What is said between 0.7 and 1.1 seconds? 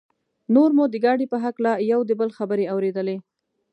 مو د